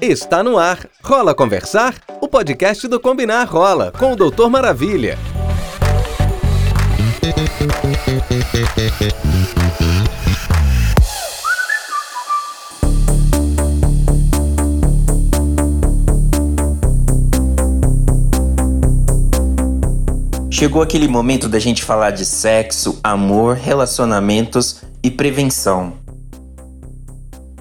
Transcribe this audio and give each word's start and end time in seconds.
Está 0.00 0.42
no 0.42 0.58
ar. 0.58 0.86
Rola 1.02 1.34
Conversar? 1.34 1.94
O 2.20 2.28
podcast 2.28 2.86
do 2.86 3.00
Combinar 3.00 3.44
Rola, 3.44 3.90
com 3.90 4.12
o 4.12 4.16
Doutor 4.16 4.50
Maravilha. 4.50 5.18
Chegou 20.50 20.82
aquele 20.82 21.08
momento 21.08 21.48
da 21.48 21.58
gente 21.58 21.82
falar 21.82 22.10
de 22.10 22.24
sexo, 22.24 22.98
amor, 23.02 23.56
relacionamentos 23.56 24.82
e 25.02 25.10
prevenção. 25.10 26.03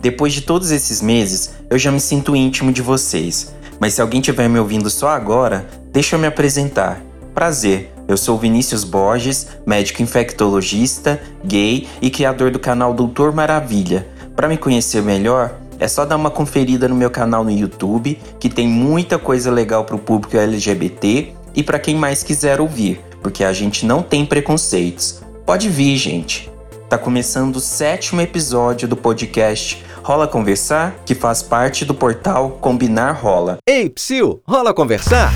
Depois 0.03 0.33
de 0.33 0.41
todos 0.41 0.69
esses 0.69 1.01
meses, 1.01 1.51
eu 1.69 1.79
já 1.79 1.89
me 1.89 1.99
sinto 2.01 2.35
íntimo 2.35 2.73
de 2.73 2.81
vocês. 2.81 3.55
Mas 3.79 3.93
se 3.93 4.01
alguém 4.01 4.19
estiver 4.19 4.49
me 4.49 4.59
ouvindo 4.59 4.89
só 4.89 5.07
agora, 5.07 5.65
deixa 5.93 6.17
eu 6.17 6.19
me 6.19 6.27
apresentar. 6.27 7.01
Prazer, 7.33 7.89
eu 8.05 8.17
sou 8.17 8.37
Vinícius 8.37 8.83
Borges, 8.83 9.47
médico 9.65 10.03
infectologista, 10.03 11.21
gay 11.45 11.87
e 12.01 12.09
criador 12.09 12.51
do 12.51 12.59
canal 12.59 12.93
Doutor 12.93 13.31
Maravilha. 13.31 14.05
Para 14.35 14.49
me 14.49 14.57
conhecer 14.57 15.01
melhor, 15.01 15.55
é 15.79 15.87
só 15.87 16.03
dar 16.03 16.17
uma 16.17 16.29
conferida 16.29 16.89
no 16.89 16.95
meu 16.95 17.09
canal 17.09 17.45
no 17.45 17.51
YouTube, 17.51 18.19
que 18.41 18.49
tem 18.49 18.67
muita 18.67 19.17
coisa 19.17 19.49
legal 19.49 19.85
para 19.85 19.95
o 19.95 19.99
público 19.99 20.35
LGBT 20.35 21.33
e 21.55 21.63
para 21.63 21.79
quem 21.79 21.95
mais 21.95 22.23
quiser 22.23 22.59
ouvir, 22.59 22.99
porque 23.21 23.41
a 23.41 23.53
gente 23.53 23.85
não 23.85 24.03
tem 24.03 24.25
preconceitos. 24.25 25.21
Pode 25.45 25.69
vir, 25.69 25.95
gente. 25.95 26.51
Tá 26.89 26.97
começando 26.97 27.55
o 27.55 27.61
sétimo 27.61 28.19
episódio 28.21 28.85
do 28.87 28.95
podcast 28.97 29.81
Rola 30.03 30.27
Conversar, 30.27 30.95
que 31.05 31.15
faz 31.15 31.41
parte 31.41 31.85
do 31.85 31.93
portal 31.93 32.57
Combinar 32.59 33.13
Rola. 33.13 33.59
Ei, 33.65 33.89
Psyu, 33.89 34.41
rola 34.45 34.73
conversar? 34.73 35.31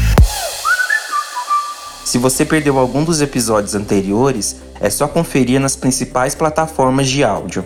Se 2.04 2.18
você 2.18 2.44
perdeu 2.44 2.78
algum 2.78 3.02
dos 3.06 3.22
episódios 3.22 3.76
anteriores, 3.76 4.58
é 4.82 4.90
só 4.90 5.08
conferir 5.08 5.62
nas 5.62 5.78
principais 5.78 6.36
plataformas 6.36 7.08
de 7.08 7.24
áudio. 7.24 7.64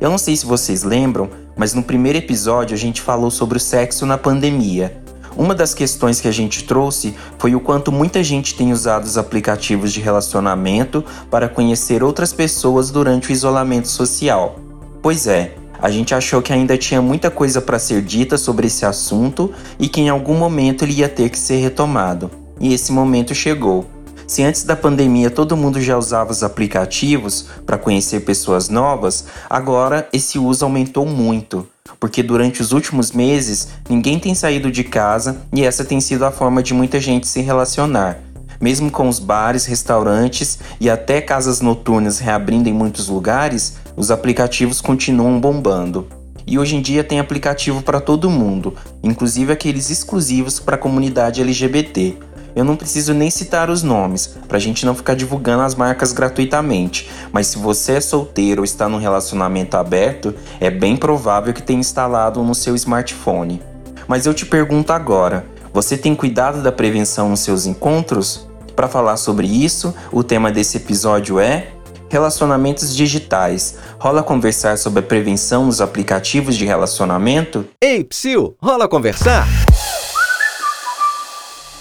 Eu 0.00 0.10
não 0.10 0.16
sei 0.16 0.36
se 0.36 0.46
vocês 0.46 0.84
lembram, 0.84 1.28
mas 1.56 1.74
no 1.74 1.82
primeiro 1.82 2.18
episódio 2.18 2.72
a 2.72 2.78
gente 2.78 3.02
falou 3.02 3.32
sobre 3.32 3.56
o 3.56 3.60
sexo 3.60 4.06
na 4.06 4.16
pandemia. 4.16 4.96
Uma 5.36 5.56
das 5.56 5.74
questões 5.74 6.20
que 6.20 6.28
a 6.28 6.32
gente 6.32 6.62
trouxe 6.62 7.16
foi 7.36 7.56
o 7.56 7.60
quanto 7.60 7.90
muita 7.90 8.22
gente 8.22 8.54
tem 8.54 8.72
usado 8.72 9.02
os 9.02 9.18
aplicativos 9.18 9.92
de 9.92 10.00
relacionamento 10.00 11.04
para 11.32 11.48
conhecer 11.48 12.04
outras 12.04 12.32
pessoas 12.32 12.92
durante 12.92 13.28
o 13.28 13.32
isolamento 13.32 13.88
social. 13.88 14.60
Pois 15.02 15.26
é, 15.26 15.54
a 15.80 15.90
gente 15.90 16.14
achou 16.14 16.42
que 16.42 16.52
ainda 16.52 16.76
tinha 16.76 17.00
muita 17.00 17.30
coisa 17.30 17.60
para 17.60 17.78
ser 17.78 18.02
dita 18.02 18.36
sobre 18.36 18.66
esse 18.66 18.84
assunto 18.84 19.52
e 19.78 19.88
que 19.88 20.00
em 20.00 20.08
algum 20.08 20.34
momento 20.34 20.84
ele 20.84 20.94
ia 20.94 21.08
ter 21.08 21.30
que 21.30 21.38
ser 21.38 21.56
retomado. 21.56 22.30
E 22.60 22.74
esse 22.74 22.90
momento 22.92 23.34
chegou. 23.34 23.86
Se 24.26 24.42
antes 24.42 24.64
da 24.64 24.76
pandemia 24.76 25.30
todo 25.30 25.56
mundo 25.56 25.80
já 25.80 25.96
usava 25.96 26.30
os 26.30 26.42
aplicativos 26.42 27.46
para 27.64 27.78
conhecer 27.78 28.20
pessoas 28.20 28.68
novas, 28.68 29.24
agora 29.48 30.06
esse 30.12 30.38
uso 30.38 30.64
aumentou 30.64 31.06
muito. 31.06 31.66
Porque 31.98 32.22
durante 32.22 32.60
os 32.60 32.72
últimos 32.72 33.10
meses 33.10 33.68
ninguém 33.88 34.18
tem 34.18 34.34
saído 34.34 34.70
de 34.70 34.84
casa 34.84 35.40
e 35.52 35.64
essa 35.64 35.84
tem 35.84 36.00
sido 36.00 36.24
a 36.24 36.30
forma 36.30 36.62
de 36.62 36.74
muita 36.74 37.00
gente 37.00 37.26
se 37.26 37.40
relacionar. 37.40 38.18
Mesmo 38.60 38.90
com 38.90 39.08
os 39.08 39.18
bares, 39.18 39.64
restaurantes 39.64 40.58
e 40.80 40.90
até 40.90 41.20
casas 41.20 41.60
noturnas 41.60 42.18
reabrindo 42.18 42.68
em 42.68 42.72
muitos 42.72 43.08
lugares, 43.08 43.76
os 43.98 44.12
aplicativos 44.12 44.80
continuam 44.80 45.40
bombando. 45.40 46.06
E 46.46 46.56
hoje 46.56 46.76
em 46.76 46.80
dia 46.80 47.02
tem 47.02 47.18
aplicativo 47.18 47.82
para 47.82 48.00
todo 48.00 48.30
mundo, 48.30 48.74
inclusive 49.02 49.52
aqueles 49.52 49.90
exclusivos 49.90 50.60
para 50.60 50.76
a 50.76 50.78
comunidade 50.78 51.42
LGBT. 51.42 52.16
Eu 52.54 52.64
não 52.64 52.76
preciso 52.76 53.12
nem 53.12 53.28
citar 53.28 53.68
os 53.68 53.82
nomes, 53.82 54.38
para 54.46 54.56
a 54.56 54.60
gente 54.60 54.86
não 54.86 54.94
ficar 54.94 55.14
divulgando 55.14 55.62
as 55.62 55.74
marcas 55.74 56.12
gratuitamente, 56.12 57.10
mas 57.32 57.48
se 57.48 57.58
você 57.58 57.94
é 57.94 58.00
solteiro 58.00 58.60
ou 58.60 58.64
está 58.64 58.88
num 58.88 58.98
relacionamento 58.98 59.76
aberto, 59.76 60.32
é 60.60 60.70
bem 60.70 60.96
provável 60.96 61.52
que 61.52 61.62
tenha 61.62 61.80
instalado 61.80 62.42
no 62.42 62.54
seu 62.54 62.76
smartphone. 62.76 63.60
Mas 64.06 64.26
eu 64.26 64.32
te 64.32 64.46
pergunto 64.46 64.92
agora: 64.92 65.44
você 65.74 65.98
tem 65.98 66.14
cuidado 66.14 66.62
da 66.62 66.72
prevenção 66.72 67.28
nos 67.28 67.40
seus 67.40 67.66
encontros? 67.66 68.48
Para 68.74 68.88
falar 68.88 69.16
sobre 69.16 69.46
isso, 69.46 69.92
o 70.12 70.22
tema 70.22 70.52
desse 70.52 70.76
episódio 70.76 71.40
é 71.40 71.72
Relacionamentos 72.10 72.96
digitais. 72.96 73.76
Rola 73.98 74.22
conversar 74.22 74.78
sobre 74.78 75.00
a 75.00 75.02
prevenção 75.02 75.66
nos 75.66 75.80
aplicativos 75.80 76.56
de 76.56 76.64
relacionamento? 76.64 77.66
Ei, 77.80 78.02
Psyu, 78.04 78.56
rola 78.60 78.88
conversar? 78.88 79.46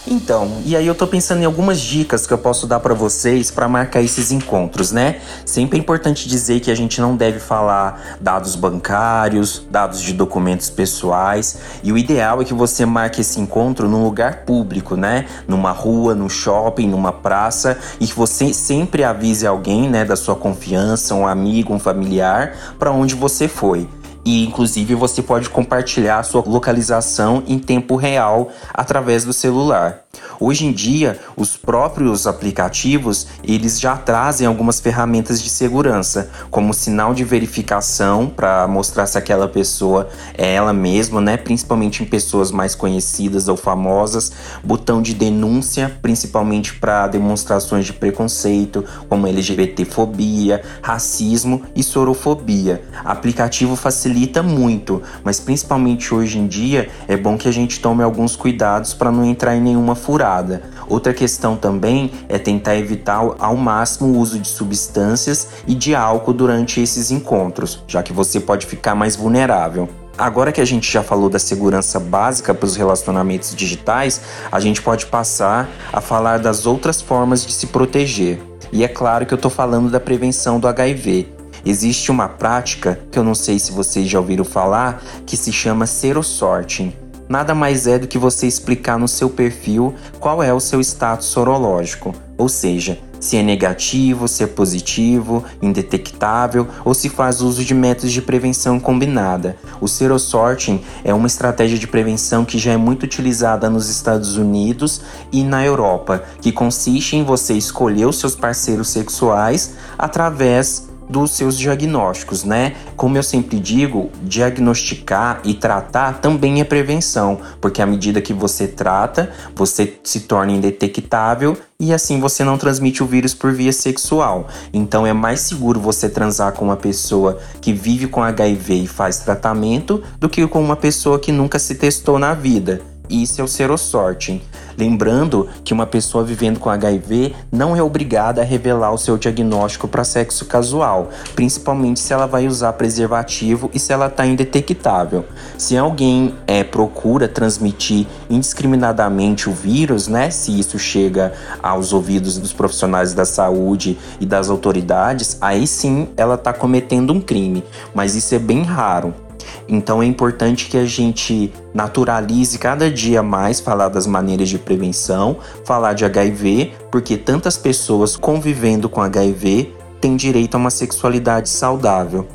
Então, 0.09 0.61
e 0.63 0.73
aí 0.73 0.87
eu 0.87 0.95
tô 0.95 1.05
pensando 1.05 1.41
em 1.41 1.45
algumas 1.45 1.81
dicas 1.81 2.25
que 2.25 2.33
eu 2.33 2.37
posso 2.37 2.65
dar 2.65 2.79
para 2.79 2.93
vocês 2.93 3.51
para 3.51 3.67
marcar 3.67 4.01
esses 4.01 4.31
encontros, 4.31 4.93
né? 4.93 5.19
Sempre 5.45 5.77
é 5.77 5.81
importante 5.81 6.29
dizer 6.29 6.61
que 6.61 6.71
a 6.71 6.75
gente 6.75 7.01
não 7.01 7.17
deve 7.17 7.39
falar 7.39 8.17
dados 8.21 8.55
bancários, 8.55 9.67
dados 9.69 10.01
de 10.01 10.13
documentos 10.13 10.69
pessoais, 10.69 11.59
e 11.83 11.91
o 11.91 11.97
ideal 11.97 12.41
é 12.41 12.45
que 12.45 12.53
você 12.53 12.85
marque 12.85 13.19
esse 13.19 13.37
encontro 13.41 13.89
num 13.89 14.01
lugar 14.01 14.45
público, 14.45 14.95
né? 14.95 15.25
Numa 15.45 15.71
rua, 15.71 16.15
no 16.15 16.29
shopping, 16.29 16.87
numa 16.87 17.11
praça, 17.11 17.77
e 17.99 18.07
que 18.07 18.13
você 18.13 18.53
sempre 18.53 19.03
avise 19.03 19.45
alguém, 19.45 19.89
né, 19.89 20.05
da 20.05 20.15
sua 20.15 20.37
confiança, 20.37 21.15
um 21.15 21.27
amigo, 21.27 21.73
um 21.73 21.79
familiar, 21.79 22.75
para 22.79 22.91
onde 22.91 23.13
você 23.13 23.49
foi 23.49 23.89
e 24.27 24.43
inclusive 24.43 24.93
você 24.93 25.21
pode 25.21 25.49
compartilhar 25.49 26.21
sua 26.21 26.43
localização 26.45 27.43
em 27.47 27.57
tempo 27.57 27.95
real 27.95 28.51
através 28.73 29.23
do 29.23 29.31
celular. 29.31 30.01
Hoje 30.39 30.65
em 30.65 30.71
dia, 30.71 31.19
os 31.35 31.57
próprios 31.57 32.27
aplicativos, 32.27 33.27
eles 33.43 33.79
já 33.79 33.95
trazem 33.97 34.45
algumas 34.45 34.79
ferramentas 34.79 35.41
de 35.41 35.49
segurança, 35.49 36.29
como 36.51 36.73
sinal 36.73 37.13
de 37.13 37.23
verificação 37.23 38.27
para 38.27 38.67
mostrar 38.67 39.07
se 39.07 39.17
aquela 39.17 39.47
pessoa 39.47 40.09
é 40.37 40.53
ela 40.53 40.73
mesma, 40.73 41.19
né, 41.19 41.37
principalmente 41.37 42.03
em 42.03 42.05
pessoas 42.05 42.51
mais 42.51 42.75
conhecidas 42.75 43.47
ou 43.47 43.57
famosas, 43.57 44.31
botão 44.63 45.01
de 45.01 45.13
denúncia, 45.13 45.97
principalmente 46.01 46.75
para 46.75 47.07
demonstrações 47.07 47.85
de 47.85 47.93
preconceito, 47.93 48.83
como 49.09 49.27
LGBTfobia, 49.27 50.61
racismo 50.81 51.63
e 51.75 51.83
sorofobia. 51.83 52.83
Aplicativo 53.03 53.75
facilita 53.75 54.43
muito, 54.43 55.01
mas 55.23 55.39
principalmente 55.39 56.13
hoje 56.13 56.37
em 56.37 56.47
dia 56.47 56.89
é 57.07 57.17
bom 57.17 57.37
que 57.37 57.47
a 57.47 57.53
gente 57.53 57.79
tome 57.79 58.03
alguns 58.03 58.35
cuidados 58.35 58.93
para 58.93 59.11
não 59.11 59.25
entrar 59.25 59.55
em 59.55 59.61
nenhuma 59.61 59.95
furada. 60.07 60.61
Outra 60.87 61.13
questão 61.13 61.57
também 61.57 62.13
é 62.29 62.39
tentar 62.39 62.77
evitar 62.77 63.19
ao 63.39 63.57
máximo 63.57 64.07
o 64.07 64.17
uso 64.17 64.39
de 64.39 64.47
substâncias 64.47 65.49
e 65.67 65.75
de 65.75 65.93
álcool 65.93 66.31
durante 66.31 66.79
esses 66.79 67.11
encontros, 67.11 67.83
já 67.85 68.01
que 68.01 68.13
você 68.13 68.39
pode 68.39 68.65
ficar 68.65 68.95
mais 68.95 69.17
vulnerável. 69.17 69.89
Agora 70.17 70.53
que 70.53 70.61
a 70.61 70.65
gente 70.65 70.89
já 70.89 71.03
falou 71.03 71.29
da 71.29 71.37
segurança 71.37 71.99
básica 71.99 72.53
para 72.53 72.65
os 72.65 72.77
relacionamentos 72.77 73.53
digitais, 73.53 74.21
a 74.49 74.61
gente 74.61 74.81
pode 74.81 75.07
passar 75.07 75.69
a 75.91 75.99
falar 75.99 76.39
das 76.39 76.65
outras 76.65 77.01
formas 77.01 77.45
de 77.45 77.51
se 77.51 77.67
proteger. 77.67 78.39
E 78.71 78.85
é 78.85 78.87
claro 78.87 79.25
que 79.25 79.33
eu 79.33 79.35
estou 79.35 79.51
falando 79.51 79.91
da 79.91 79.99
prevenção 79.99 80.57
do 80.57 80.69
HIV. 80.69 81.27
Existe 81.65 82.11
uma 82.11 82.29
prática 82.29 82.97
que 83.11 83.19
eu 83.19 83.25
não 83.25 83.35
sei 83.35 83.59
se 83.59 83.73
vocês 83.73 84.07
já 84.07 84.19
ouviram 84.19 84.45
falar 84.45 85.03
que 85.25 85.35
se 85.35 85.51
chama 85.51 85.85
serosorting 85.85 86.93
nada 87.27 87.53
mais 87.53 87.87
é 87.87 87.99
do 87.99 88.07
que 88.07 88.17
você 88.17 88.47
explicar 88.47 88.97
no 88.97 89.07
seu 89.07 89.29
perfil 89.29 89.93
qual 90.19 90.41
é 90.41 90.53
o 90.53 90.59
seu 90.59 90.79
status 90.81 91.27
sorológico, 91.27 92.13
ou 92.37 92.47
seja, 92.47 92.99
se 93.19 93.37
é 93.37 93.43
negativo, 93.43 94.27
se 94.27 94.43
é 94.43 94.47
positivo, 94.47 95.43
indetectável 95.61 96.67
ou 96.85 96.93
se 96.93 97.09
faz 97.09 97.41
uso 97.41 97.63
de 97.63 97.73
métodos 97.73 98.11
de 98.11 98.21
prevenção 98.21 98.79
combinada. 98.79 99.57
O 99.81 99.87
serosorting 99.87 100.81
é 101.03 101.13
uma 101.13 101.27
estratégia 101.27 101.77
de 101.77 101.87
prevenção 101.87 102.45
que 102.45 102.57
já 102.57 102.73
é 102.73 102.77
muito 102.77 103.03
utilizada 103.03 103.69
nos 103.69 103.89
Estados 103.89 104.37
Unidos 104.37 105.01
e 105.31 105.43
na 105.43 105.65
Europa, 105.65 106.23
que 106.41 106.51
consiste 106.51 107.15
em 107.15 107.23
você 107.23 107.53
escolher 107.53 108.05
os 108.05 108.19
seus 108.19 108.35
parceiros 108.35 108.89
sexuais 108.89 109.73
através 109.97 110.86
dos 111.09 111.31
seus 111.31 111.57
diagnósticos, 111.57 112.43
né? 112.43 112.75
Como 112.95 113.17
eu 113.17 113.23
sempre 113.23 113.59
digo, 113.59 114.11
diagnosticar 114.23 115.41
e 115.43 115.53
tratar 115.53 116.19
também 116.19 116.59
é 116.61 116.63
prevenção, 116.63 117.39
porque 117.61 117.81
à 117.81 117.85
medida 117.85 118.21
que 118.21 118.33
você 118.33 118.67
trata, 118.67 119.31
você 119.55 119.97
se 120.03 120.21
torna 120.21 120.51
indetectável 120.51 121.57
e 121.79 121.93
assim 121.93 122.19
você 122.19 122.43
não 122.43 122.57
transmite 122.57 123.03
o 123.03 123.05
vírus 123.05 123.33
por 123.33 123.53
via 123.53 123.71
sexual. 123.71 124.47
Então 124.73 125.05
é 125.05 125.13
mais 125.13 125.41
seguro 125.41 125.79
você 125.79 126.09
transar 126.09 126.53
com 126.53 126.65
uma 126.65 126.77
pessoa 126.77 127.39
que 127.61 127.71
vive 127.71 128.07
com 128.07 128.23
HIV 128.23 128.73
e 128.83 128.87
faz 128.87 129.19
tratamento 129.19 130.03
do 130.19 130.27
que 130.27 130.45
com 130.47 130.61
uma 130.61 130.75
pessoa 130.75 131.19
que 131.19 131.31
nunca 131.31 131.59
se 131.59 131.75
testou 131.75 132.19
na 132.19 132.33
vida. 132.33 132.81
Isso 133.09 133.39
é 133.39 133.43
o 133.43 133.47
serosorting. 133.47 134.41
Lembrando 134.77 135.49
que 135.63 135.73
uma 135.73 135.87
pessoa 135.87 136.23
vivendo 136.23 136.59
com 136.59 136.69
HIV 136.69 137.33
não 137.51 137.75
é 137.75 137.81
obrigada 137.81 138.41
a 138.41 138.45
revelar 138.45 138.91
o 138.91 138.97
seu 138.97 139.17
diagnóstico 139.17 139.87
para 139.87 140.03
sexo 140.03 140.45
casual, 140.45 141.09
principalmente 141.35 141.99
se 141.99 142.13
ela 142.13 142.27
vai 142.27 142.47
usar 142.47 142.73
preservativo 142.73 143.71
e 143.73 143.79
se 143.79 143.91
ela 143.91 144.05
está 144.05 144.25
indetectável. 144.25 145.25
Se 145.57 145.75
alguém 145.75 146.35
é, 146.45 146.63
procura 146.63 147.27
transmitir 147.27 148.05
indiscriminadamente 148.29 149.49
o 149.49 149.53
vírus, 149.53 150.07
né, 150.07 150.29
se 150.29 150.57
isso 150.57 150.77
chega 150.77 151.33
aos 151.61 151.91
ouvidos 151.91 152.37
dos 152.37 152.53
profissionais 152.53 153.13
da 153.13 153.25
saúde 153.25 153.97
e 154.19 154.25
das 154.27 154.47
autoridades, 154.47 155.37
aí 155.41 155.65
sim 155.65 156.09
ela 156.15 156.35
está 156.35 156.53
cometendo 156.53 157.11
um 157.11 157.19
crime, 157.19 157.63
mas 157.95 158.13
isso 158.13 158.35
é 158.35 158.39
bem 158.39 158.61
raro. 158.61 159.26
Então 159.69 160.01
é 160.01 160.05
importante 160.05 160.67
que 160.67 160.77
a 160.77 160.85
gente 160.85 161.51
naturalize 161.73 162.57
cada 162.57 162.89
dia 162.89 163.21
mais 163.21 163.59
falar 163.59 163.89
das 163.89 164.07
maneiras 164.07 164.47
de 164.47 164.57
prevenção, 164.57 165.37
falar 165.65 165.93
de 165.93 166.05
HIV, 166.05 166.71
porque 166.91 167.17
tantas 167.17 167.57
pessoas 167.57 168.15
convivendo 168.15 168.87
com 168.87 169.01
HIV 169.01 169.73
têm 169.99 170.15
direito 170.15 170.55
a 170.55 170.57
uma 170.57 170.69
sexualidade 170.69 171.49
saudável. 171.49 172.25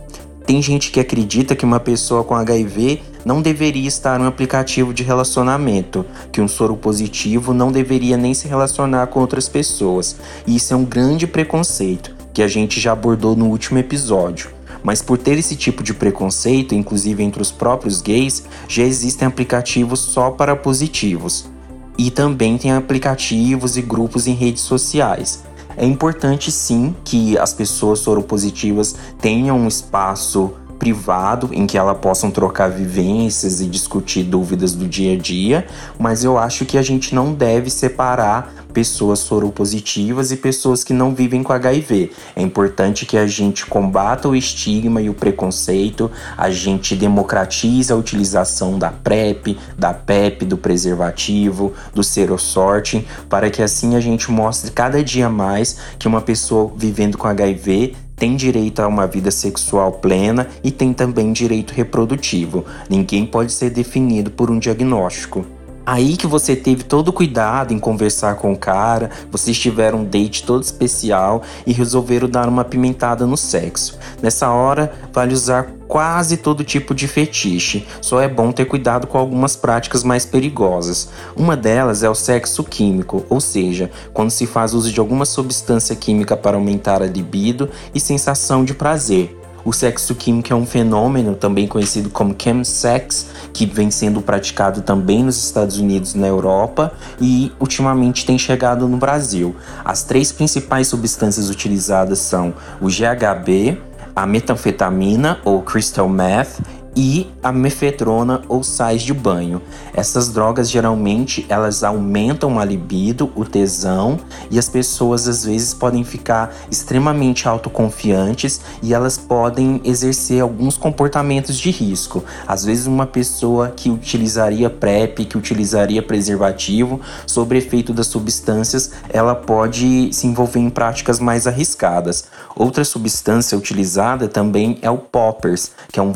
Tem 0.44 0.60
gente 0.60 0.90
que 0.90 1.00
acredita 1.00 1.54
que 1.54 1.64
uma 1.64 1.80
pessoa 1.80 2.24
com 2.24 2.34
HIV 2.34 3.00
não 3.24 3.40
deveria 3.40 3.86
estar 3.86 4.20
em 4.20 4.24
um 4.24 4.26
aplicativo 4.26 4.92
de 4.92 5.02
relacionamento, 5.02 6.04
que 6.32 6.40
um 6.40 6.48
soro 6.48 6.76
positivo 6.76 7.54
não 7.54 7.70
deveria 7.70 8.16
nem 8.16 8.34
se 8.34 8.48
relacionar 8.48 9.06
com 9.06 9.20
outras 9.20 9.48
pessoas. 9.48 10.16
E 10.46 10.56
isso 10.56 10.74
é 10.74 10.76
um 10.76 10.84
grande 10.84 11.26
preconceito 11.26 12.14
que 12.34 12.42
a 12.42 12.48
gente 12.48 12.80
já 12.80 12.92
abordou 12.92 13.36
no 13.36 13.46
último 13.46 13.78
episódio. 13.78 14.50
Mas 14.82 15.00
por 15.00 15.18
ter 15.18 15.38
esse 15.38 15.54
tipo 15.54 15.82
de 15.82 15.94
preconceito, 15.94 16.74
inclusive 16.74 17.22
entre 17.22 17.40
os 17.40 17.50
próprios 17.50 18.02
gays, 18.02 18.44
já 18.68 18.82
existem 18.82 19.26
aplicativos 19.28 20.00
só 20.00 20.30
para 20.30 20.56
positivos. 20.56 21.48
E 21.96 22.10
também 22.10 22.58
tem 22.58 22.72
aplicativos 22.72 23.76
e 23.76 23.82
grupos 23.82 24.26
em 24.26 24.34
redes 24.34 24.62
sociais. 24.62 25.44
É 25.76 25.86
importante 25.86 26.50
sim 26.50 26.94
que 27.04 27.38
as 27.38 27.52
pessoas 27.52 28.00
soropositivas 28.00 28.94
tenham 29.20 29.58
um 29.58 29.68
espaço 29.68 30.52
privado 30.82 31.50
em 31.52 31.64
que 31.64 31.78
elas 31.78 31.96
possam 31.98 32.28
trocar 32.28 32.68
vivências 32.68 33.60
e 33.60 33.66
discutir 33.66 34.24
dúvidas 34.24 34.74
do 34.74 34.88
dia 34.88 35.14
a 35.14 35.16
dia, 35.16 35.64
mas 35.96 36.24
eu 36.24 36.36
acho 36.36 36.64
que 36.64 36.76
a 36.76 36.82
gente 36.82 37.14
não 37.14 37.32
deve 37.32 37.70
separar 37.70 38.52
pessoas 38.72 39.20
soropositivas 39.20 40.32
e 40.32 40.36
pessoas 40.36 40.82
que 40.82 40.92
não 40.92 41.14
vivem 41.14 41.40
com 41.40 41.52
HIV. 41.52 42.10
É 42.34 42.42
importante 42.42 43.06
que 43.06 43.16
a 43.16 43.28
gente 43.28 43.64
combata 43.64 44.28
o 44.28 44.34
estigma 44.34 45.00
e 45.00 45.08
o 45.08 45.14
preconceito, 45.14 46.10
a 46.36 46.50
gente 46.50 46.96
democratize 46.96 47.92
a 47.92 47.96
utilização 47.96 48.76
da 48.76 48.90
PrEP, 48.90 49.56
da 49.78 49.94
PEP, 49.94 50.44
do 50.44 50.56
preservativo, 50.56 51.72
do 51.94 52.02
serosorting, 52.02 53.04
para 53.28 53.50
que 53.50 53.62
assim 53.62 53.94
a 53.94 54.00
gente 54.00 54.32
mostre 54.32 54.72
cada 54.72 55.00
dia 55.04 55.28
mais 55.28 55.76
que 55.96 56.08
uma 56.08 56.20
pessoa 56.20 56.72
vivendo 56.76 57.16
com 57.16 57.28
HIV 57.28 57.94
tem 58.22 58.36
direito 58.36 58.78
a 58.80 58.86
uma 58.86 59.04
vida 59.04 59.32
sexual 59.32 59.94
plena 59.94 60.46
e 60.62 60.70
tem 60.70 60.92
também 60.92 61.32
direito 61.32 61.74
reprodutivo. 61.74 62.64
Ninguém 62.88 63.26
pode 63.26 63.50
ser 63.50 63.70
definido 63.70 64.30
por 64.30 64.48
um 64.48 64.60
diagnóstico. 64.60 65.44
Aí 65.84 66.16
que 66.16 66.28
você 66.28 66.54
teve 66.54 66.84
todo 66.84 67.08
o 67.08 67.12
cuidado 67.12 67.74
em 67.74 67.78
conversar 67.78 68.36
com 68.36 68.52
o 68.52 68.56
cara, 68.56 69.10
vocês 69.30 69.58
tiveram 69.58 70.00
um 70.00 70.04
date 70.04 70.44
todo 70.44 70.62
especial 70.62 71.42
e 71.66 71.72
resolveram 71.72 72.28
dar 72.28 72.48
uma 72.48 72.64
pimentada 72.64 73.26
no 73.26 73.36
sexo. 73.36 73.98
Nessa 74.22 74.48
hora, 74.50 74.92
vale 75.12 75.34
usar 75.34 75.66
quase 75.88 76.36
todo 76.36 76.64
tipo 76.64 76.94
de 76.94 77.08
fetiche, 77.08 77.86
só 78.00 78.20
é 78.20 78.28
bom 78.28 78.52
ter 78.52 78.64
cuidado 78.64 79.06
com 79.06 79.18
algumas 79.18 79.56
práticas 79.56 80.04
mais 80.04 80.24
perigosas. 80.24 81.10
Uma 81.36 81.56
delas 81.56 82.02
é 82.02 82.08
o 82.08 82.14
sexo 82.14 82.62
químico, 82.62 83.26
ou 83.28 83.40
seja, 83.40 83.90
quando 84.14 84.30
se 84.30 84.46
faz 84.46 84.74
uso 84.74 84.90
de 84.92 85.00
alguma 85.00 85.26
substância 85.26 85.96
química 85.96 86.36
para 86.36 86.56
aumentar 86.56 87.02
a 87.02 87.06
libido 87.06 87.68
e 87.92 87.98
sensação 87.98 88.64
de 88.64 88.72
prazer. 88.72 89.41
O 89.64 89.72
sexo 89.72 90.14
químico 90.14 90.52
é 90.52 90.56
um 90.56 90.66
fenômeno 90.66 91.36
também 91.36 91.68
conhecido 91.68 92.10
como 92.10 92.34
chemsex, 92.36 93.28
que 93.52 93.64
vem 93.64 93.90
sendo 93.90 94.20
praticado 94.20 94.82
também 94.82 95.22
nos 95.22 95.42
Estados 95.42 95.78
Unidos 95.78 96.14
e 96.14 96.18
na 96.18 96.26
Europa 96.26 96.92
e 97.20 97.52
ultimamente 97.60 98.26
tem 98.26 98.36
chegado 98.36 98.88
no 98.88 98.96
Brasil. 98.96 99.54
As 99.84 100.02
três 100.02 100.32
principais 100.32 100.88
substâncias 100.88 101.48
utilizadas 101.48 102.18
são 102.18 102.52
o 102.80 102.86
GHB, 102.86 103.78
a 104.16 104.26
metanfetamina 104.26 105.38
ou 105.44 105.62
crystal 105.62 106.08
meth 106.08 106.60
e 106.94 107.30
a 107.42 107.50
mefedrona 107.50 108.42
ou 108.48 108.62
sais 108.62 109.02
de 109.02 109.14
banho. 109.14 109.62
Essas 109.94 110.32
drogas 110.32 110.70
geralmente 110.70 111.46
elas 111.48 111.82
aumentam 111.82 112.58
a 112.58 112.64
libido, 112.64 113.30
o 113.34 113.44
tesão 113.44 114.18
e 114.50 114.58
as 114.58 114.68
pessoas 114.68 115.26
às 115.26 115.44
vezes 115.44 115.74
podem 115.74 116.04
ficar 116.04 116.54
extremamente 116.70 117.48
autoconfiantes 117.48 118.60
e 118.82 118.92
elas 118.92 119.16
podem 119.16 119.80
exercer 119.84 120.42
alguns 120.42 120.76
comportamentos 120.76 121.58
de 121.58 121.70
risco. 121.70 122.24
Às 122.46 122.64
vezes 122.64 122.86
uma 122.86 123.06
pessoa 123.06 123.72
que 123.74 123.90
utilizaria 123.90 124.68
PrEP, 124.68 125.24
que 125.24 125.38
utilizaria 125.38 126.02
preservativo, 126.02 127.00
sob 127.26 127.56
efeito 127.56 127.92
das 127.92 128.06
substâncias, 128.06 128.90
ela 129.08 129.34
pode 129.34 130.12
se 130.12 130.26
envolver 130.26 130.60
em 130.60 130.70
práticas 130.70 131.18
mais 131.18 131.46
arriscadas. 131.46 132.24
Outra 132.54 132.84
substância 132.84 133.56
utilizada 133.56 134.28
também 134.28 134.78
é 134.82 134.90
o 134.90 134.98
poppers, 134.98 135.70
que 135.90 135.98
é 135.98 136.02
um 136.02 136.12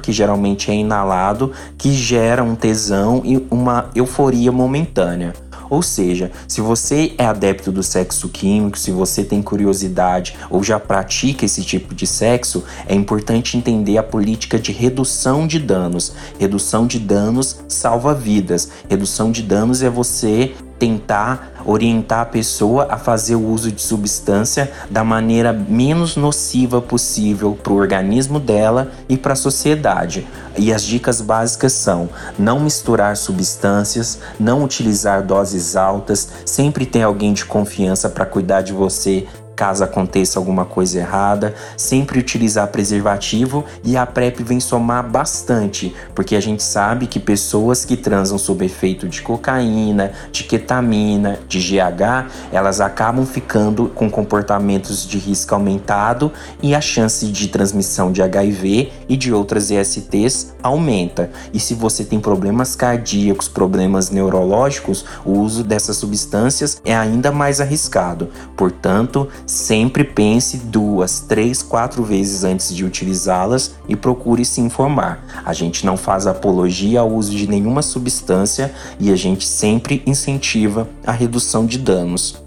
que 0.00 0.12
geralmente 0.12 0.70
é 0.70 0.74
inalado, 0.74 1.52
que 1.76 1.92
gera 1.92 2.42
um 2.42 2.54
tesão 2.54 3.22
e 3.24 3.46
uma 3.50 3.90
euforia 3.94 4.52
momentânea. 4.52 5.32
Ou 5.72 5.80
seja, 5.80 6.30
se 6.46 6.60
você 6.60 7.14
é 7.16 7.24
adepto 7.24 7.72
do 7.72 7.82
sexo 7.82 8.28
químico, 8.28 8.78
se 8.78 8.90
você 8.90 9.24
tem 9.24 9.40
curiosidade 9.40 10.36
ou 10.50 10.62
já 10.62 10.78
pratica 10.78 11.46
esse 11.46 11.64
tipo 11.64 11.94
de 11.94 12.06
sexo, 12.06 12.62
é 12.86 12.94
importante 12.94 13.56
entender 13.56 13.96
a 13.96 14.02
política 14.02 14.58
de 14.58 14.70
redução 14.70 15.46
de 15.46 15.58
danos. 15.58 16.12
Redução 16.38 16.86
de 16.86 16.98
danos 16.98 17.60
salva 17.68 18.12
vidas. 18.12 18.68
Redução 18.86 19.32
de 19.32 19.42
danos 19.42 19.82
é 19.82 19.88
você 19.88 20.52
tentar 20.82 21.62
orientar 21.64 22.22
a 22.22 22.24
pessoa 22.24 22.88
a 22.90 22.98
fazer 22.98 23.36
o 23.36 23.46
uso 23.46 23.70
de 23.70 23.80
substância 23.80 24.68
da 24.90 25.04
maneira 25.04 25.52
menos 25.52 26.16
nociva 26.16 26.82
possível 26.82 27.56
para 27.62 27.72
o 27.72 27.76
organismo 27.76 28.40
dela 28.40 28.90
e 29.08 29.16
para 29.16 29.34
a 29.34 29.36
sociedade. 29.36 30.26
E 30.58 30.72
as 30.72 30.82
dicas 30.82 31.20
básicas 31.20 31.72
são: 31.72 32.08
não 32.36 32.58
misturar 32.58 33.16
substâncias, 33.16 34.18
não 34.40 34.64
utilizar 34.64 35.22
doses 35.24 35.76
altas, 35.76 36.28
sempre 36.44 36.84
ter 36.84 37.02
alguém 37.02 37.32
de 37.32 37.44
confiança 37.44 38.08
para 38.08 38.26
cuidar 38.26 38.62
de 38.62 38.72
você 38.72 39.28
caso 39.54 39.84
aconteça 39.84 40.38
alguma 40.38 40.64
coisa 40.64 40.98
errada, 40.98 41.54
sempre 41.76 42.18
utilizar 42.18 42.68
preservativo 42.68 43.64
e 43.84 43.96
a 43.96 44.06
PrEP 44.06 44.42
vem 44.42 44.60
somar 44.60 45.08
bastante, 45.08 45.94
porque 46.14 46.36
a 46.36 46.40
gente 46.40 46.62
sabe 46.62 47.06
que 47.06 47.20
pessoas 47.20 47.84
que 47.84 47.96
transam 47.96 48.38
sob 48.38 48.64
efeito 48.64 49.08
de 49.08 49.22
cocaína, 49.22 50.12
de 50.30 50.44
ketamina, 50.44 51.38
de 51.48 51.58
GH, 51.58 52.30
elas 52.52 52.80
acabam 52.80 53.24
ficando 53.26 53.88
com 53.88 54.10
comportamentos 54.10 55.06
de 55.06 55.18
risco 55.18 55.54
aumentado 55.54 56.32
e 56.62 56.74
a 56.74 56.80
chance 56.80 57.26
de 57.26 57.48
transmissão 57.48 58.10
de 58.12 58.22
HIV 58.22 58.92
e 59.08 59.16
de 59.16 59.32
outras 59.32 59.70
ESTs 59.70 60.54
aumenta. 60.62 61.30
E 61.52 61.60
se 61.60 61.74
você 61.74 62.04
tem 62.04 62.20
problemas 62.20 62.74
cardíacos, 62.74 63.48
problemas 63.48 64.10
neurológicos, 64.10 65.04
o 65.24 65.32
uso 65.32 65.62
dessas 65.62 65.96
substâncias 65.96 66.80
é 66.84 66.94
ainda 66.94 67.30
mais 67.30 67.60
arriscado. 67.60 68.28
Portanto, 68.56 69.28
Sempre 69.52 70.02
pense 70.02 70.56
duas, 70.56 71.20
três, 71.20 71.62
quatro 71.62 72.02
vezes 72.02 72.42
antes 72.42 72.74
de 72.74 72.86
utilizá-las 72.86 73.74
e 73.86 73.94
procure 73.94 74.46
se 74.46 74.62
informar. 74.62 75.22
A 75.44 75.52
gente 75.52 75.84
não 75.84 75.94
faz 75.94 76.26
apologia 76.26 77.00
ao 77.00 77.12
uso 77.12 77.36
de 77.36 77.46
nenhuma 77.46 77.82
substância 77.82 78.72
e 78.98 79.12
a 79.12 79.14
gente 79.14 79.46
sempre 79.46 80.02
incentiva 80.06 80.88
a 81.06 81.12
redução 81.12 81.66
de 81.66 81.76
danos. 81.76 82.42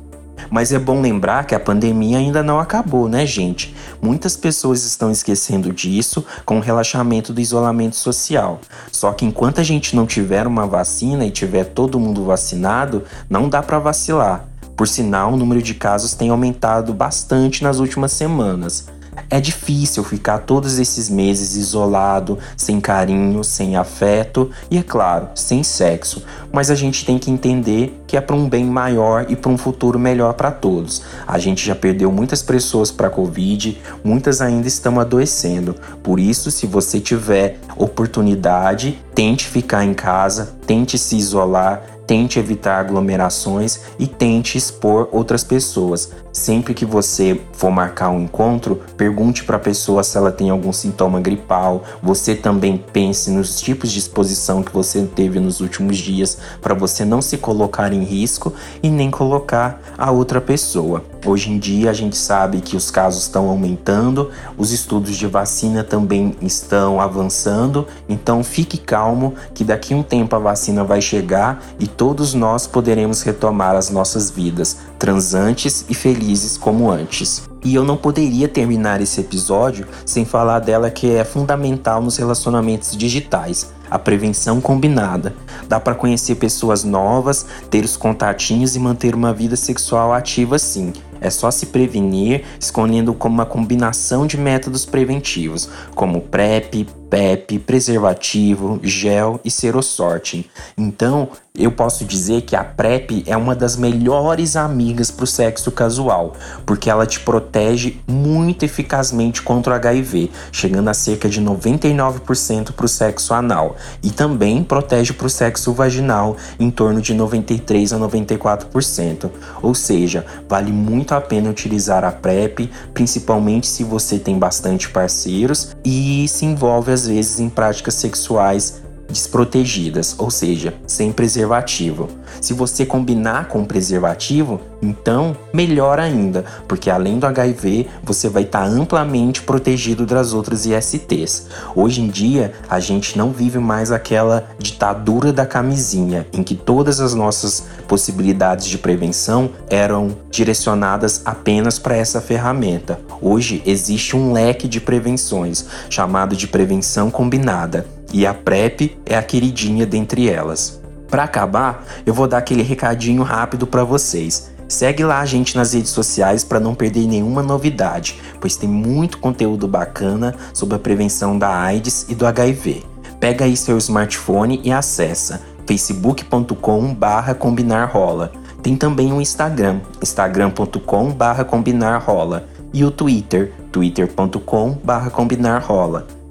Mas 0.50 0.74
é 0.74 0.80
bom 0.80 1.00
lembrar 1.00 1.46
que 1.46 1.54
a 1.54 1.60
pandemia 1.60 2.18
ainda 2.18 2.42
não 2.42 2.60
acabou, 2.60 3.08
né, 3.08 3.24
gente? 3.24 3.76
Muitas 4.02 4.36
pessoas 4.36 4.84
estão 4.84 5.12
esquecendo 5.12 5.72
disso 5.72 6.26
com 6.44 6.58
o 6.58 6.62
relaxamento 6.62 7.32
do 7.32 7.40
isolamento 7.40 7.96
social. 7.96 8.62
Só 8.92 9.12
que 9.12 9.26
enquanto 9.26 9.62
a 9.62 9.64
gente 9.64 9.96
não 9.96 10.08
tiver 10.08 10.48
uma 10.48 10.66
vacina 10.66 11.24
e 11.24 11.30
tiver 11.30 11.66
todo 11.66 12.00
mundo 12.00 12.26
vacinado, 12.26 13.04
não 13.30 13.48
dá 13.48 13.62
para 13.62 13.78
vacilar. 13.78 14.48
Por 14.76 14.88
sinal, 14.88 15.34
o 15.34 15.38
número 15.38 15.62
de 15.62 15.74
casos 15.74 16.14
tem 16.14 16.30
aumentado 16.30 16.94
bastante 16.94 17.64
nas 17.64 17.80
últimas 17.80 18.12
semanas. 18.12 18.88
É 19.30 19.40
difícil 19.40 20.04
ficar 20.04 20.40
todos 20.40 20.78
esses 20.78 21.10
meses 21.10 21.56
isolado, 21.56 22.38
sem 22.56 22.80
carinho, 22.80 23.44
sem 23.44 23.76
afeto 23.76 24.52
e, 24.70 24.78
é 24.78 24.84
claro, 24.84 25.30
sem 25.34 25.64
sexo, 25.64 26.24
mas 26.52 26.70
a 26.70 26.76
gente 26.76 27.06
tem 27.06 27.18
que 27.18 27.32
entender 27.32 28.02
que 28.06 28.18
é 28.18 28.22
para 28.22 28.36
um 28.36 28.48
bem 28.48 28.66
maior 28.66 29.26
e 29.30 29.36
para 29.36 29.50
um 29.50 29.58
futuro 29.58 29.98
melhor 29.98 30.34
para 30.34 30.52
todos. 30.52 31.02
A 31.26 31.40
gente 31.40 31.66
já 31.66 31.76
perdeu 31.76 32.12
muitas 32.12 32.44
pessoas 32.44 32.92
para 32.92 33.08
a 33.08 33.10
Covid, 33.10 33.82
muitas 34.04 34.42
ainda 34.42 34.68
estão 34.68 35.00
adoecendo. 35.00 35.76
Por 36.04 36.20
isso, 36.20 36.52
se 36.52 36.68
você 36.68 37.00
tiver 37.00 37.60
oportunidade, 37.78 39.00
tente 39.14 39.48
ficar 39.48 39.84
em 39.84 39.94
casa, 39.94 40.56
tente 40.68 40.98
se 40.98 41.16
isolar 41.16 41.95
tente 42.08 42.40
evitar 42.40 42.80
aglomerações 42.80 43.82
e 43.98 44.08
tente 44.08 44.58
expor 44.58 45.10
outras 45.12 45.44
pessoas. 45.44 46.12
Sempre 46.32 46.74
que 46.74 46.86
você 46.86 47.40
for 47.54 47.72
marcar 47.72 48.10
um 48.10 48.22
encontro, 48.22 48.82
pergunte 48.98 49.44
para 49.46 49.56
a 49.56 49.60
pessoa 49.60 50.04
se 50.04 50.18
ela 50.18 50.32
tem 50.32 50.50
algum 50.50 50.74
sintoma 50.74 51.22
gripal. 51.22 51.84
Você 52.04 52.36
também 52.36 52.78
pense 52.92 53.32
nos 53.32 53.62
tipos 53.62 53.92
de 53.92 54.00
exposição 54.00 54.62
que 54.62 54.74
você 54.74 55.04
teve 55.04 55.40
nos 55.40 55.62
últimos 55.62 55.98
dias 55.98 56.38
para 56.62 56.74
você 56.74 57.06
não 57.06 57.22
se 57.22 57.38
colocar 57.38 57.94
em 57.94 58.04
risco 58.04 58.54
e 58.84 58.90
nem 58.90 59.10
colocar 59.10 59.82
a 59.98 60.12
outra 60.12 60.42
pessoa. 60.42 61.04
Hoje 61.24 61.52
em 61.52 61.58
dia 61.58 61.90
a 61.90 61.94
gente 61.94 62.16
sabe 62.16 62.62
que 62.62 62.76
os 62.76 62.92
casos 62.92 63.24
estão 63.24 63.50
aumentando, 63.50 64.30
os 64.58 64.72
estudos 64.72 65.18
de 65.18 65.28
vacina 65.28 65.84
também 65.84 66.36
estão 66.42 67.02
avançando, 67.02 67.88
então 68.08 68.44
fique 68.44 68.78
calmo 68.78 69.34
que 69.54 69.64
daqui 69.64 69.94
um 69.94 70.04
tempo 70.04 70.36
a 70.36 70.40
vacina 70.40 70.84
vai 70.84 71.02
chegar 71.02 71.64
e 71.80 71.88
todos 71.88 72.34
nós 72.34 72.68
poderemos 72.68 73.22
retomar 73.24 73.76
as 73.76 73.90
nossas 73.90 74.30
vidas, 74.30 74.78
transantes 75.00 75.86
e 75.90 75.94
felizes 75.94 76.58
como 76.58 76.92
antes. 76.92 77.44
E 77.64 77.74
eu 77.74 77.84
não 77.84 77.98
poderia 77.98 78.48
terminar 78.48 79.02
esse 79.02 79.20
episódio 79.20 79.88
sem 80.06 80.24
falar 80.24 80.60
dela 80.60 80.92
que 80.92 81.12
é 81.12 81.24
fundamental 81.24 82.00
nos 82.00 82.16
relacionamentos 82.18 82.96
digitais, 82.96 83.74
a 83.90 84.00
prevenção 84.00 84.60
combinada. 84.62 85.36
Dá 85.68 85.80
para 85.80 85.96
conhecer 85.96 86.36
pessoas 86.36 86.84
novas, 86.84 87.46
ter 87.70 87.84
os 87.84 87.98
contatinhos 87.98 88.76
e 88.76 88.80
manter 88.80 89.16
uma 89.16 89.34
vida 89.34 89.56
sexual 89.56 90.14
ativa 90.14 90.58
sim. 90.60 90.94
É 91.22 91.30
só 91.30 91.50
se 91.50 91.68
prevenir 91.68 92.44
escolhendo 92.60 93.14
como 93.14 93.36
uma 93.36 93.46
combinação 93.46 94.28
de 94.28 94.38
métodos 94.38 94.86
preventivos, 94.86 95.70
como 95.96 96.22
PrEP, 96.22 96.88
PEP, 97.16 97.60
preservativo, 97.60 98.78
gel 98.84 99.40
e 99.46 99.50
serosorting. 99.50 100.44
Então, 100.78 101.30
eu 101.58 101.72
posso 101.72 102.04
dizer 102.04 102.42
que 102.42 102.54
a 102.54 102.64
PrEP 102.64 103.24
é 103.26 103.38
uma 103.38 103.56
das 103.56 103.78
melhores 103.78 104.58
amigas 104.58 105.10
para 105.10 105.24
o 105.24 105.28
sexo 105.28 105.72
casual, 105.72 106.34
porque 106.66 106.90
ela 106.90 107.06
te 107.06 107.22
protege 107.22 108.02
muito 108.06 108.64
eficazmente 108.64 109.42
contra 109.42 109.72
o 109.72 109.76
HIV, 109.78 110.30
chegando 110.52 110.90
a 110.90 110.94
cerca 110.94 111.30
de 111.30 111.42
99% 111.42 112.74
para 112.74 112.86
o 112.86 112.90
sexo 112.90 113.34
anal, 113.34 113.78
e 114.04 114.12
também 114.12 114.62
protege 114.66 115.14
para 115.14 115.28
o 115.28 115.30
sexo 115.30 115.72
vaginal 115.72 116.36
em 116.60 116.70
torno 116.70 117.02
de 117.02 117.14
93 117.14 117.94
a 117.94 117.98
94%. 117.98 119.30
Ou 119.62 119.74
seja, 119.74 120.26
vale 120.50 120.74
muito 120.74 121.14
a 121.14 121.22
pena 121.22 121.50
utilizar 121.50 122.04
a 122.04 122.12
PrEP, 122.12 122.70
principalmente 122.94 123.68
se 123.68 123.86
você 123.86 124.20
tem 124.20 124.38
bastante 124.38 124.90
parceiros 124.90 125.74
e 125.86 126.28
se 126.28 126.46
envolve 126.46 126.92
às 126.92 127.05
vezes 127.08 127.40
em 127.40 127.50
práticas 127.50 127.96
sexuais 127.96 128.82
desprotegidas, 129.10 130.16
ou 130.18 130.30
seja, 130.30 130.74
sem 130.88 131.12
preservativo. 131.12 132.10
Se 132.42 132.54
você 132.54 132.86
combinar 132.86 133.48
com 133.48 133.64
preservativo, 133.64 134.60
então 134.82 135.36
melhor 135.54 136.00
ainda, 136.00 136.46
porque 136.68 136.90
além 136.90 137.18
do 137.18 137.26
HIV, 137.26 137.88
você 138.04 138.28
vai 138.28 138.44
estar 138.44 138.64
tá 138.64 138.66
amplamente 138.66 139.42
protegido 139.42 140.06
das 140.06 140.34
outras 140.34 140.66
ISTs. 140.66 141.48
Hoje 141.76 142.02
em 142.02 142.08
dia, 142.08 142.54
a 142.70 142.80
gente 142.80 143.18
não 143.18 143.32
vive 143.32 143.60
mais 143.60 143.92
aquela 143.92 144.48
ditadura 144.60 145.32
da 145.32 145.46
camisinha, 145.46 146.28
em 146.34 146.44
que 146.44 146.56
todas 146.56 147.00
as 147.00 147.14
nossas 147.14 147.66
possibilidades 147.88 148.66
de 148.66 148.78
prevenção 148.78 149.50
eram 149.70 150.16
direcionadas 150.30 151.22
apenas 151.26 151.80
para 151.80 151.96
essa 151.96 152.20
ferramenta. 152.20 153.00
Hoje 153.22 153.62
existe 153.66 154.16
um 154.16 154.34
leque 154.34 154.68
de 154.68 154.82
prevenções, 154.82 155.66
chamado 155.90 156.36
de 156.36 156.48
prevenção 156.48 157.10
combinada 157.10 157.95
e 158.14 158.26
a 158.26 158.34
PrEP 158.34 158.98
é 159.06 159.16
a 159.16 159.24
queridinha 159.24 159.86
dentre 159.86 160.30
elas. 160.30 160.82
Para 161.08 161.24
acabar, 161.24 161.86
eu 162.06 162.14
vou 162.14 162.28
dar 162.28 162.40
aquele 162.40 162.64
recadinho 162.64 163.24
rápido 163.24 163.68
para 163.68 163.84
vocês. 163.84 164.52
Segue 164.68 165.04
lá 165.04 165.20
a 165.20 165.26
gente 165.26 165.56
nas 165.56 165.74
redes 165.74 165.92
sociais 165.92 166.44
para 166.44 166.60
não 166.60 166.74
perder 166.74 167.08
nenhuma 167.08 167.44
novidade, 167.44 168.20
pois 168.42 168.58
tem 168.58 168.68
muito 168.68 169.20
conteúdo 169.20 169.68
bacana 169.68 170.36
sobre 170.54 170.76
a 170.76 170.80
prevenção 170.80 171.38
da 171.38 171.56
AIDS 171.56 172.08
e 172.10 172.16
do 172.16 172.26
HIV. 172.26 172.84
Pega 173.20 173.46
aí 173.46 173.56
seu 173.56 173.78
smartphone 173.78 174.60
e 174.64 174.72
acessa 174.72 175.42
facebook.com/barra 175.68 177.34
combinarrola. 177.34 178.32
Tem 178.62 178.76
também 178.76 179.14
o 179.14 179.22
Instagram, 179.22 179.82
instagram.com/barra 180.02 181.44
combinarrola 181.44 182.48
e 182.74 182.84
o 182.84 182.90
Twitter, 182.90 183.54
twitter.com/barra. 183.72 185.12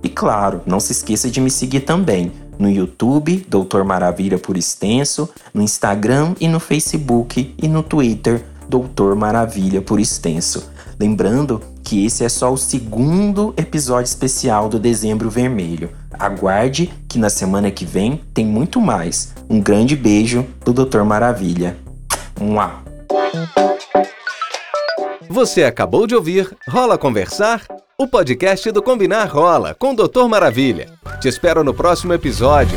E 0.04 0.08
claro, 0.10 0.60
não 0.66 0.78
se 0.78 0.92
esqueça 0.92 1.30
de 1.30 1.40
me 1.40 1.50
seguir 1.50 1.80
também 1.80 2.30
no 2.58 2.70
YouTube, 2.70 3.44
Doutor 3.48 3.84
Maravilha 3.84 4.38
por 4.38 4.56
extenso, 4.56 5.28
no 5.52 5.62
Instagram 5.62 6.34
e 6.38 6.46
no 6.46 6.60
Facebook 6.60 7.54
e 7.60 7.66
no 7.66 7.82
Twitter, 7.82 8.44
Doutor 8.68 9.16
Maravilha 9.16 9.80
por 9.80 9.98
extenso. 9.98 10.70
Lembrando 11.00 11.60
que 11.82 12.04
esse 12.04 12.22
é 12.22 12.28
só 12.28 12.52
o 12.52 12.56
segundo 12.56 13.52
episódio 13.56 14.08
especial 14.08 14.68
do 14.68 14.78
Dezembro 14.78 15.30
Vermelho. 15.30 15.90
Aguarde 16.12 16.92
que 17.08 17.18
na 17.18 17.30
semana 17.30 17.70
que 17.70 17.84
vem 17.84 18.20
tem 18.32 18.46
muito 18.46 18.80
mais. 18.80 19.32
Um 19.48 19.60
grande 19.60 19.96
beijo 19.96 20.46
do 20.64 20.72
Doutor 20.72 21.02
Maravilha. 21.04 21.76
Mua. 22.38 22.84
Você 25.28 25.64
acabou 25.64 26.06
de 26.06 26.14
ouvir 26.14 26.54
Rola 26.68 26.96
Conversar? 26.96 27.62
O 27.96 28.08
podcast 28.08 28.72
do 28.72 28.82
Combinar 28.82 29.28
Rola 29.28 29.72
com 29.72 29.92
o 29.92 29.94
Doutor 29.94 30.28
Maravilha. 30.28 30.98
Te 31.20 31.28
espero 31.28 31.62
no 31.62 31.72
próximo 31.72 32.12
episódio. 32.12 32.76